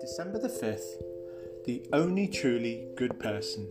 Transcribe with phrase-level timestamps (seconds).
[0.00, 1.00] December the 5th,
[1.64, 3.68] the only truly good person.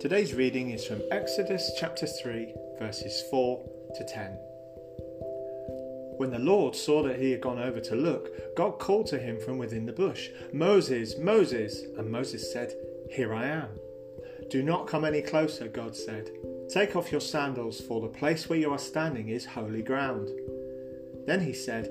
[0.00, 3.62] Today's reading is from Exodus chapter 3, verses 4
[3.94, 4.32] to 10.
[6.16, 9.38] When the Lord saw that he had gone over to look, God called to him
[9.38, 11.82] from within the bush, Moses, Moses!
[11.96, 12.74] And Moses said,
[13.08, 13.68] Here I am.
[14.50, 16.30] Do not come any closer, God said.
[16.72, 20.28] Take off your sandals, for the place where you are standing is holy ground.
[21.26, 21.88] Then he said,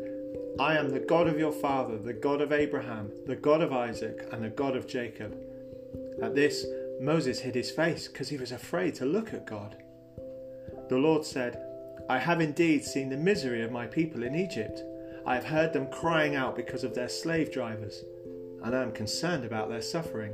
[0.59, 4.27] I am the God of your father, the God of Abraham, the God of Isaac,
[4.31, 5.35] and the God of Jacob.
[6.21, 6.65] At this,
[7.01, 9.77] Moses hid his face because he was afraid to look at God.
[10.89, 11.61] The Lord said,
[12.09, 14.81] I have indeed seen the misery of my people in Egypt.
[15.25, 18.03] I have heard them crying out because of their slave drivers,
[18.63, 20.33] and I am concerned about their suffering.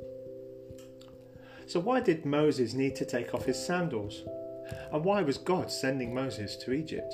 [1.71, 4.23] So, why did Moses need to take off his sandals?
[4.91, 7.13] And why was God sending Moses to Egypt?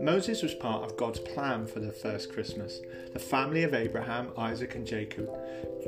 [0.00, 2.78] Moses was part of God's plan for the first Christmas.
[3.12, 5.28] The family of Abraham, Isaac, and Jacob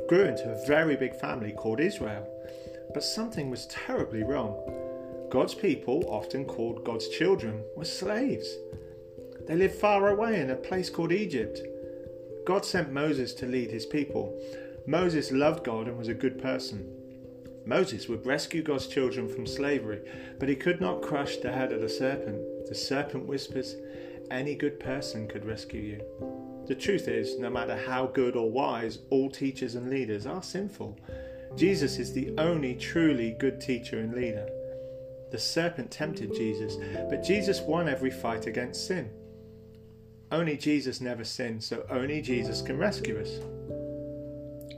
[0.09, 2.27] grew into a very big family called Israel.
[2.93, 4.59] But something was terribly wrong.
[5.31, 8.53] God's people, often called God's children, were slaves.
[9.47, 11.61] They lived far away in a place called Egypt.
[12.45, 14.37] God sent Moses to lead his people.
[14.87, 16.91] Moses loved God and was a good person.
[17.65, 20.01] Moses would rescue God's children from slavery,
[20.39, 22.41] but he could not crush the head of the serpent.
[22.67, 23.75] The serpent whispers,
[24.31, 26.65] any good person could rescue you.
[26.67, 30.97] The truth is, no matter how good or wise, all teachers and leaders are sinful.
[31.55, 34.47] Jesus is the only truly good teacher and leader.
[35.31, 36.77] The serpent tempted Jesus,
[37.09, 39.09] but Jesus won every fight against sin.
[40.31, 43.39] Only Jesus never sinned, so only Jesus can rescue us.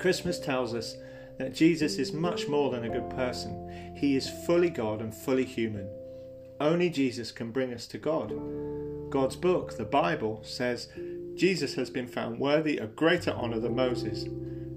[0.03, 0.97] Christmas tells us
[1.37, 3.95] that Jesus is much more than a good person.
[3.95, 5.87] He is fully God and fully human.
[6.59, 8.33] Only Jesus can bring us to God.
[9.09, 10.89] God's book, the Bible, says
[11.35, 14.25] Jesus has been found worthy of greater honour than Moses,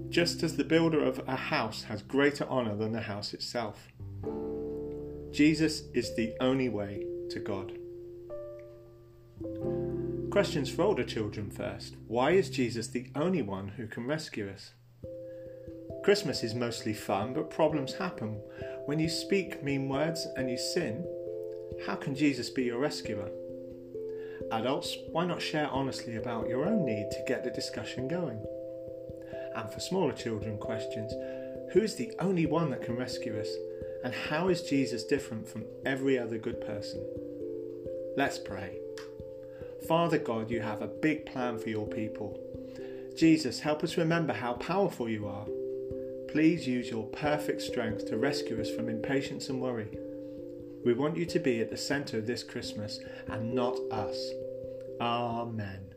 [0.07, 3.89] just as the builder of a house has greater honour than the house itself.
[5.31, 7.73] Jesus is the only way to God.
[10.31, 11.97] Questions for older children first.
[12.07, 14.71] Why is Jesus the only one who can rescue us?
[16.07, 18.39] Christmas is mostly fun, but problems happen.
[18.85, 21.05] When you speak mean words and you sin,
[21.85, 23.29] how can Jesus be your rescuer?
[24.53, 28.41] Adults, why not share honestly about your own need to get the discussion going?
[29.53, 31.11] And for smaller children, questions
[31.73, 33.49] Who is the only one that can rescue us?
[34.05, 37.05] And how is Jesus different from every other good person?
[38.15, 38.79] Let's pray.
[39.89, 42.39] Father God, you have a big plan for your people.
[43.17, 45.47] Jesus, help us remember how powerful you are.
[46.27, 49.97] Please use your perfect strength to rescue us from impatience and worry
[50.87, 54.31] we want you to be at the centre of this Christmas and not us.
[55.01, 55.96] Amen.